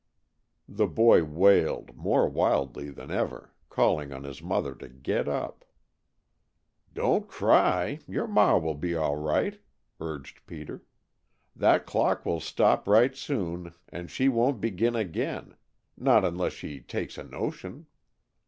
[0.67, 5.63] The boy wailed, more wildly than ever, calling on his mother to get up.
[6.91, 9.59] "Don't cry, your ma will be all right!"
[9.99, 10.81] urged Peter.
[11.55, 15.55] "That clock will stop right soon, and she won't begin again
[15.95, 17.85] not unless she takes a notion."